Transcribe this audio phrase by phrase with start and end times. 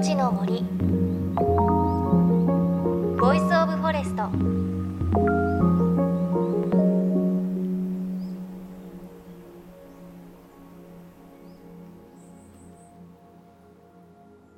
[0.00, 0.62] 命の森。
[3.20, 4.30] ボイスオブフォレスト。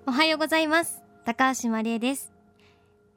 [0.06, 1.02] おはようございます。
[1.24, 2.32] 高橋万里恵です。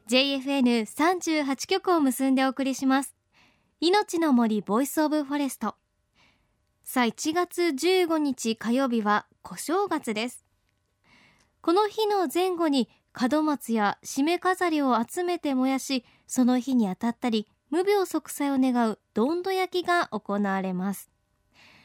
[0.10, 3.14] JFN38 局を結んでお送りします。
[3.80, 5.76] 命の森ボイスオブフォレスト。
[6.84, 10.45] さあ1月15日火曜日は小正月です。
[11.66, 12.88] この日の前後に
[13.20, 21.10] 門松や締め飾りを集めて燃やしその日に当たったり無病息災を願うどんど焼きが行われます。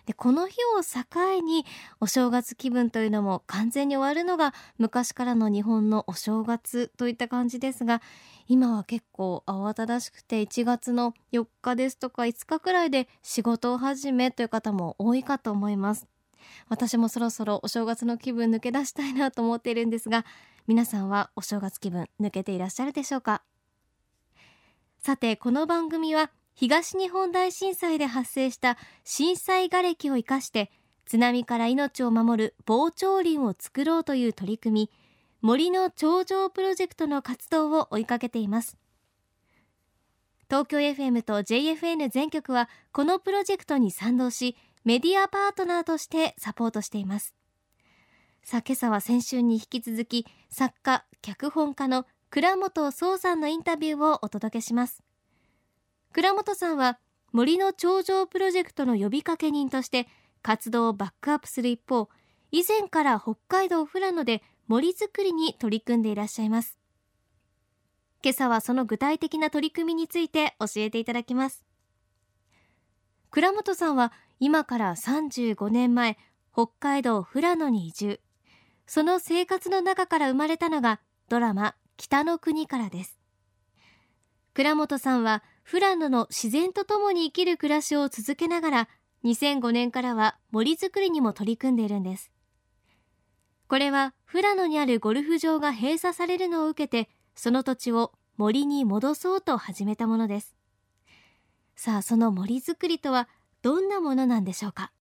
[0.04, 1.64] でこの日を境に
[1.98, 8.02] お正月気分というのも完全に終わるのが昔からの日本のお正月といった感じですが
[8.48, 16.06] 今は結構慌ただしくて1月の4日ですとか5日くらいで仕事を始めという方も多いかと思います。
[16.68, 20.24] 私もそろそろお正月の気分抜け出したいなと思っているんですが
[20.66, 23.42] 皆さんはお正月気分抜けていらっしゃるでしょうか？
[24.98, 30.70] さてこの番組は東日本大震災で発生した震災瓦礫を生かして
[31.06, 34.90] 津波から命を守る防潮林を作ろうという取り組み
[35.40, 38.76] 森の頂上プロジェクトの活動を追いかけています。
[40.50, 47.34] 東京 FM と JFN 全局はこのプロジェクトに賛同しメディアパートナーとしてサポートしています。
[48.42, 55.02] さあ今朝は先週に引き続き作家脚本家の倉本壮さんのインタビューをお届けします。
[56.12, 56.98] 倉本さんは
[57.32, 60.08] 森の頂上プロジェクトの呼びかけ人として
[60.42, 62.08] 活動をバックアップする一方
[62.50, 66.78] 以前から北海道富良野で森づくりに取り組んでいらっしゃいます。
[68.22, 71.64] 今朝はその具体的な取り組みについて教えていただきます。
[73.30, 76.16] 倉本さんは今から35年前
[76.50, 78.20] 北海道富良野に移住。
[78.86, 83.18] その生活の中から生まれたのがドラマ北の国からです。
[84.54, 88.88] 倉本さんは富良野の自然とともに生きる暮らしを続けながら
[89.24, 92.32] 2005年からは森づくりにも取り組んでいるんです。
[93.68, 100.56] これは富良野にあるゴルフ場が閉鎖されるのを受けてその土地を森に戻そうと始めたものです。
[101.76, 103.28] さあその森づくりとは
[103.62, 104.92] どんなものなんでしょうか？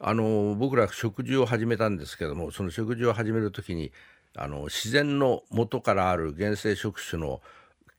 [0.00, 3.92] あの僕ら食事を始めたんですけどもその食事を始める時に
[4.36, 7.42] あの自然の元からある原生植種の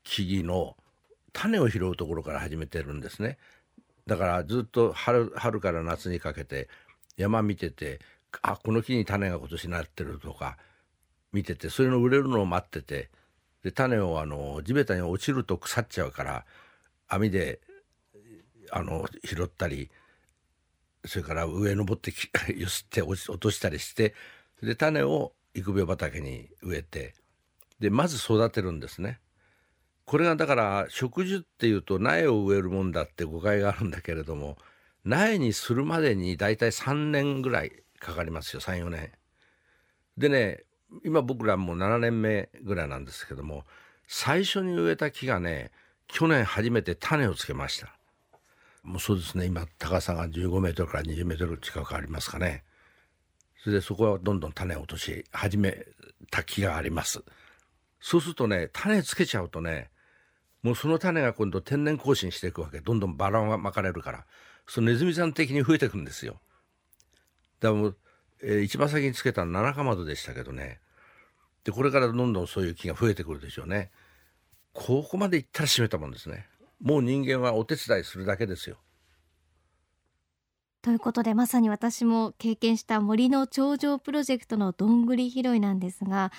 [0.03, 0.75] 木々の
[1.33, 3.37] 種を拾うところから始めてるんですね。
[4.07, 6.69] だからずっと春春から夏にかけて
[7.17, 7.99] 山見てて
[8.41, 10.57] あこの木に種が今年なってるとか
[11.31, 13.09] 見ててそれの売れるのを待ってて
[13.63, 16.45] で種をあの地べたに落ちると腐っちゃうから
[17.07, 17.59] 網で
[18.71, 19.91] あの拾ったり
[21.05, 22.13] それから上登って
[22.55, 24.13] ゆすって落としたりして
[24.61, 27.15] で種を育苗畑に植えて
[27.79, 29.19] でまず育てるんですね。
[30.05, 34.57] これがだから植樹っていうと苗を植えるもんだって誤解があるんだけれども
[35.03, 39.11] 苗にするまでに大体3年ぐらいかかりますよ34年。
[40.17, 40.63] でね
[41.05, 43.63] 今僕らも7年目ぐらいなんですけども
[44.07, 45.71] 最初に植えた木がね
[46.07, 47.95] 去年初めて種をつけました。
[48.83, 49.45] もうそうですね。
[49.45, 52.63] 今高さが15メートルから20メートル近くありますかね。
[53.63, 55.85] それでそこはどんどん種を落とし始め
[56.31, 57.23] た木があります。
[57.99, 59.91] そうするとね種つけちゃうとね
[60.63, 62.81] もうその種が今度天然更新していくわけ。
[62.81, 64.25] どんどんバランが巻かれるから。
[64.67, 66.39] そのネズミさん的に増えていくんですよ。
[67.59, 67.97] だからもう、
[68.41, 70.79] えー、一番先につけたの七かまどでしたけどね。
[71.63, 73.91] でこれからどんどんそういう木が増えてくるでしょうね。
[74.73, 76.47] ここまでいったら閉めたもんですね。
[76.81, 78.77] もう人間はお手伝いするだけですよ。
[80.81, 86.31] ということでまさに私も経験した森の頂上プロジェクトのどんぐり拾いなんですが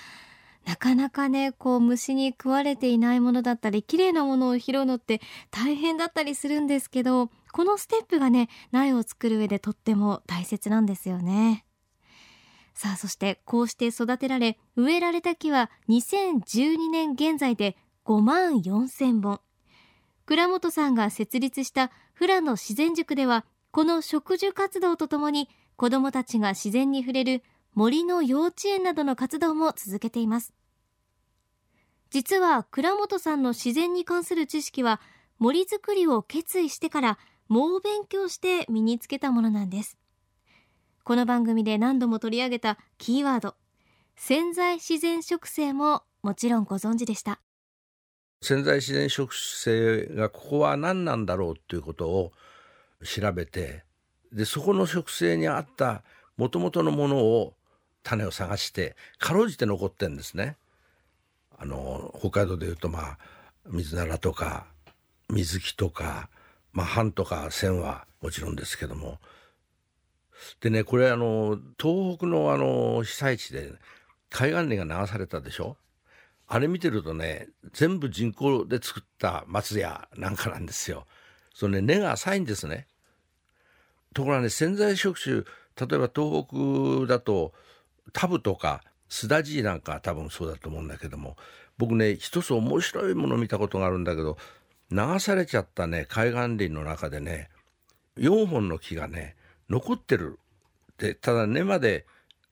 [0.65, 11.65] なかなかねこう虫に食われていないものだったり綺麗なものを拾うのって大変だったりするんですけどこのステップがね苗を作る上でとっても大切なんですよね。
[12.73, 19.42] さあそしてこうして育てられ植えられた木は2012年現在で5万4千本。
[20.33, 27.43] 倉本さんが設立した富良野自然塾ではこの植樹活動とともに子どもたちが自然に触れる
[27.75, 30.51] 森の幼稚園などの活動も続けています。
[32.09, 34.99] 実は倉本さんの自然に関する知識は
[35.37, 39.99] 森づくりを決意してから猛勉強して身につけたものなんです。
[41.03, 43.53] この番組で何度も取り上げたキーワード
[44.15, 47.42] 潜在自然植生ももちろんご存知でした。
[48.43, 52.31] 潜在自然植生がここは何なんだろうということを
[53.03, 53.83] 調べて
[54.31, 56.03] でそこの植生に合った
[56.37, 57.53] もともとのものを
[58.03, 60.57] 種を探してかろうじて残ってんですね。
[61.57, 63.17] あの北海道でいうとまあ
[63.67, 64.65] 水ならとか
[65.29, 66.29] 水木とか、
[66.73, 69.19] まあ、半とか線はもちろんですけども
[70.59, 73.71] でねこれあの東北のあの被災地で
[74.29, 75.77] 海岸林が流されたでしょ？
[76.47, 81.05] あれ見てるとね全部人工で作った松屋なんかなんですよ。
[81.53, 82.87] そのね根が浅いんですね。
[84.13, 87.53] ところがね潜在触手例えば東北だと
[88.11, 91.35] タブとかスダジーなんか多分そうだと思うんだけども
[91.77, 94.37] 僕ね一つ面白いもの見たことがあるんだけど
[94.91, 97.49] 流されちゃったね海岸林の中でね
[98.17, 99.35] 4本の木がね
[99.69, 100.39] 残ってる
[100.97, 102.05] でただ根まで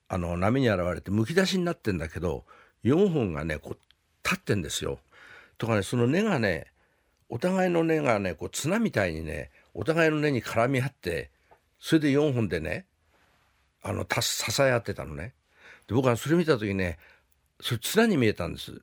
[0.08, 2.46] あの波に現れてむき出しになってんだけど
[2.84, 3.78] 4本がねこう
[4.24, 5.00] 立ってんですよ。
[5.58, 6.68] とかねその根がね
[7.30, 11.30] お互いの根がねこう綱みたいにねお互いの根に絡み合って
[11.80, 12.86] それで4本でね
[13.84, 15.34] あの支え合ってたのね。
[15.88, 16.98] で僕はそれ見た時ね
[17.60, 18.82] それ綱に見えたんです。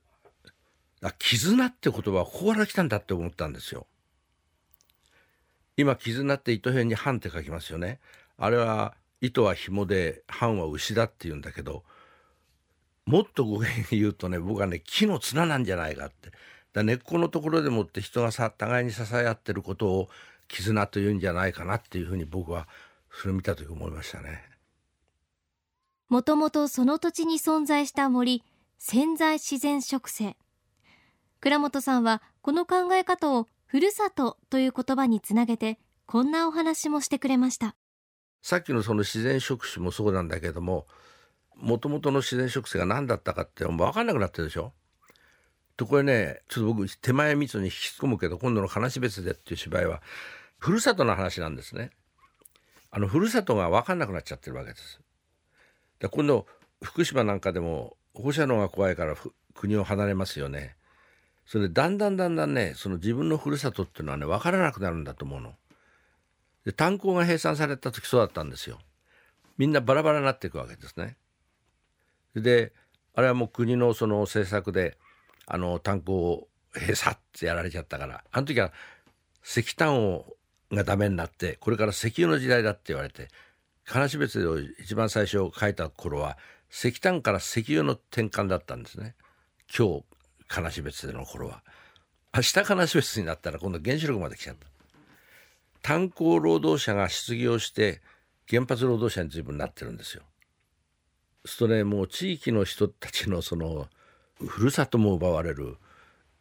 [1.17, 3.87] 絆って言葉はここから来たんだって思ったんですよ。
[5.77, 7.99] 今絆って糸辺に半って書きますよね。
[8.37, 11.83] あれは糸は紐で半は牛だって言うんだけど
[13.09, 16.31] もっと語源言うとね僕はね木の綱なんじゃないかって。
[16.73, 20.09] だ根っこのところでもって人がさ互いに支え合ってることを
[20.47, 22.67] 絆というんじゃないかなっていうふうに僕は
[23.11, 24.43] それを見た時思いましたね。
[26.07, 28.43] もともとその土地に存在した森
[28.77, 30.37] 潜在自然植生。
[31.41, 37.75] 倉本さんはこの考え方をふるさとという言葉につなげてこんなお話もしてくれました。
[38.43, 40.85] さっきのその自然植種もそうなんだけども
[41.61, 44.73] もともとの自然植生が何だったかって分かんなくなってるでしょ？
[45.77, 50.01] とこれねちょっと僕手前密に引き込むけど今度の「話別で」っていう芝居は
[50.57, 51.91] ふるさとの話なんですね。
[52.91, 54.99] あのふるさとが分かんなくなっちゃってるわけです。
[55.99, 56.47] で今度
[56.83, 59.15] 福島なんかでも放射能が怖いから
[59.53, 60.75] 国を離れますよね。
[61.45, 65.55] それでだんだんだんだんねその自分のふるさとっていうのはね分からなくなるんだと思うの。
[66.65, 68.79] で炭鉱が閉鎖された時そうだったんですよ。
[69.57, 71.17] みんなバラバラになっていくわけですね。
[72.35, 72.73] で
[73.13, 74.97] あれはもう国のその政策で
[75.45, 78.71] あの炭鉱を閉鎖ってやられちゃったからあの時は
[79.43, 80.25] 石炭を
[80.71, 83.27] がダメになってこれから石油の時代だって言われて
[83.85, 86.37] 金標別を一番最初書いた頃は
[86.71, 89.15] 石炭から石油の転換だったんですね。
[89.75, 90.03] 今日
[90.47, 91.63] 金標別での頃は。
[92.35, 94.67] 明日金標別になったら今度原子力まで来ちゃった。
[95.81, 98.01] 炭鉱労働者が失業して
[98.47, 100.23] 原発労働者に随分なってるんですよ。
[101.45, 103.87] するとねもう地域の人たちのその
[104.45, 105.77] ふるさとも奪われる。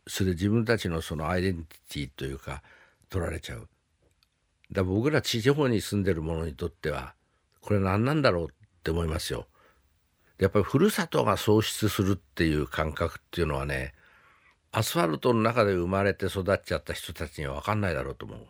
[0.06, 2.62] それで自分たちのそのアイデンティティというか
[3.10, 3.68] 取られちゃう。
[4.72, 7.14] だ僕ら地方に住んでる者にとっては
[7.60, 8.48] これ何なんだろうっ
[8.82, 9.46] て思いますよ。
[10.38, 13.92] やっぱりふるさとが喪失するっていう感覚っていうのはね
[14.70, 18.46] アスファルトの中で生まれて育っちゃった人たちには分かんないだろうと思う。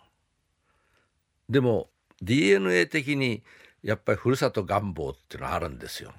[1.48, 1.88] でも
[2.22, 3.42] DNA 的に
[3.82, 6.12] やっぱりふるさと願望っていうのはあるんですよ。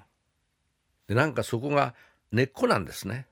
[1.10, 1.96] でなんかそこが
[2.30, 3.26] 根っこなんですね。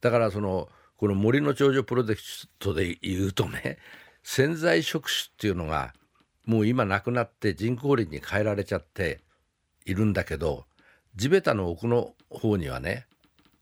[0.00, 2.22] だからそのこの森の長寿プロジェク
[2.58, 3.76] トで言うとね
[4.22, 5.92] 潜在触手っていうのが
[6.46, 9.20] もう今なくなって人工林に変えられちゃって
[9.84, 10.64] いるんだけど
[11.14, 13.06] 地べたの奥の方にはね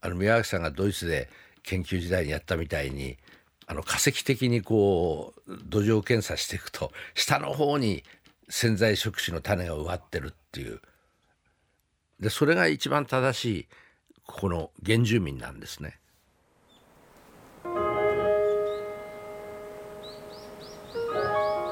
[0.00, 1.29] あの宮脇さんがドイツで
[1.64, 3.17] 研究時代にやったみたいに
[3.67, 8.05] あの化石的にこう土壌検査していくと下の方に
[8.49, 10.81] 潜在植生の種が植わってるっていう
[12.21, 13.69] でそれが一番正しい
[14.27, 15.99] ここの原住民なんですね。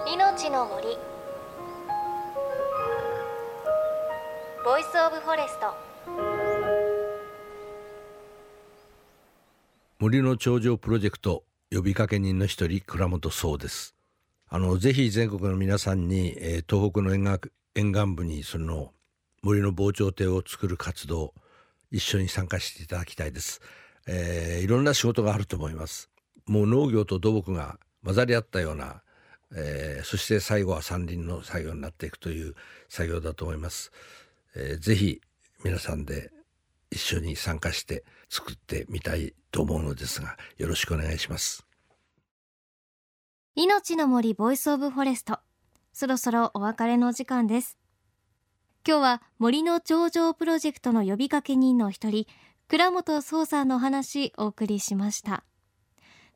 [0.07, 0.97] 命の森。
[4.65, 5.75] ボイスオブフォレスト。
[9.99, 13.95] 森の頂上プロジェクト呼びかけ人の一人倉本壮です。
[14.49, 18.93] あのぜひ全国の皆さんに、えー、東北の沿岸沿岸部にその
[19.47, 21.33] 森の防潮堤を作る活動
[21.93, 23.61] 一緒に参加していただきたいです、
[24.09, 26.11] えー、いろんな仕事があると思います。
[26.47, 29.03] もう農業と土木が混ざり合ったような、
[29.55, 32.57] えー、そして最後は山林の作業になっていくという
[32.89, 33.93] 作業だと思います、
[34.57, 35.21] えー、ぜひ
[35.63, 36.33] 皆さんで
[36.91, 41.65] 一緒に参加して作ってみたいと思うのですがよろしくお願いします。
[43.55, 45.39] 命の森ボイスオブフォレスト。
[45.93, 47.79] そろそろお別れの時間です。
[48.89, 52.25] 今日は森の長城プロジェクトの呼びかけ人の一人
[52.69, 55.43] 倉本聰さんのお話お送りしました。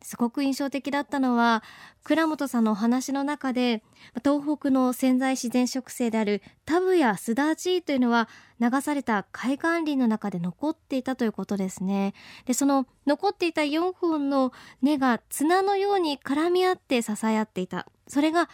[0.02, 1.62] すごく印象的だったのは
[2.02, 3.84] 倉本さんのお話の中で
[4.24, 8.28] 東北の潜在自然植生であるタブやスダジイというのは
[8.58, 12.14] 流された海岸林の中で残っていたということですね。
[12.46, 14.52] でその残っていた4本の
[14.82, 17.86] 根が綱のように絡み合って支え合っていた。
[18.08, 18.48] それが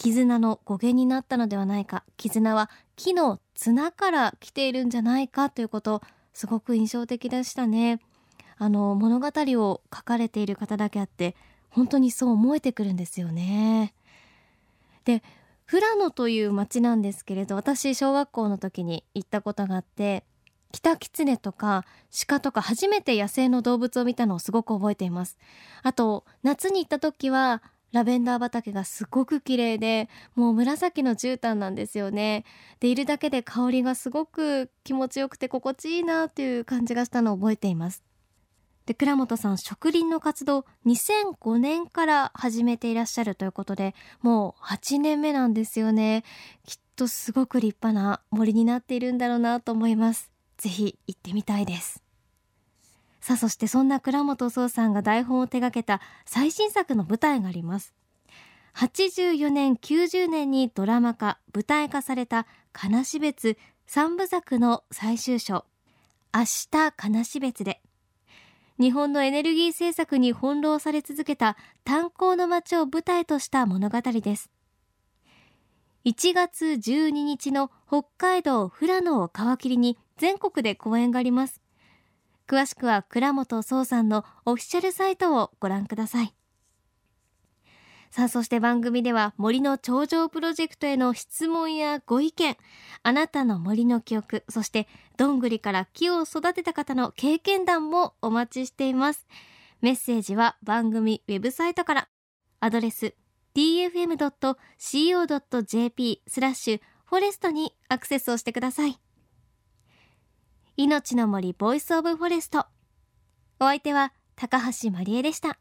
[0.00, 2.04] 絆の語源になったのではないか。
[2.16, 6.00] 絆は木の綱から来ているんじゃないかということ
[6.32, 8.00] すごく印象的でしたね。
[8.56, 11.36] あの物語を書かれている方だけあって
[11.68, 13.92] 本当にそう思えてくるんですよね。
[15.04, 15.22] で
[15.70, 20.24] 富良野という町なんですけれど私小学校の時に行ったことがあって
[20.72, 21.84] キタキツネとか
[22.26, 25.36] 鹿とか初めて野生の動物を見たのをすごく覚えています。
[25.82, 32.44] あと夏に行った時はラベンダー畑がすごく綺麗でもう紫の絨毯なんですよね。
[32.78, 38.04] でいるだけで香りがすごく気持ちよくて心地いいなという感じがしたのを覚えています。
[38.86, 46.24] で倉本さん植林の活動2005年から始めていらっしゃるということでもう8年目なんですよね。
[46.66, 50.30] きっとすごく立派な森になっているんだろうなと思います。
[50.58, 52.02] ぜひ行ってみたいです。
[53.30, 57.94] さあそしてそんな倉本壮さんが台本を手掛けた最新作の舞台があります。
[58.74, 63.56] 84年90年にドラマ化舞台化された金標別
[63.86, 65.64] 三部作の最終章。
[66.34, 66.40] 明
[66.72, 67.80] 日金標別で。
[68.80, 74.50] 日本のエネルギー政策に翻弄され続けた炭鉱の街を舞台とした物語です。
[76.04, 81.60] 1月12日の北海道富良野を皮切りに全国で公演があります。
[82.50, 86.34] 詳しくは倉本壮さんのオフィシャルサイトをご覧ください。
[88.10, 92.56] さあそして番組では森の頂上プロジェクトへの質問やご意見
[93.04, 99.28] あなたの森の記憶そしてどんぐりから木を育てた方の経験談もお待ちしています。
[99.80, 102.08] メッセージは番組ウェブサイトから。
[102.58, 103.14] アドレス
[103.54, 104.22] tfm.co.jp
[106.26, 108.98] スラッシュフォレストにアクセスをしてください。
[110.82, 112.60] 命の森ボイスオブフォレスト。
[113.60, 115.58] お相手は高橋万里恵でした。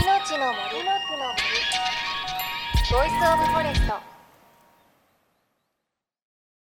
[0.00, 0.62] 命の森。
[0.62, 1.42] の木の森。
[2.92, 4.07] ボイスオブフォレスト。